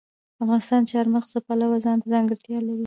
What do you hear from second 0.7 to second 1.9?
د چار مغز د پلوه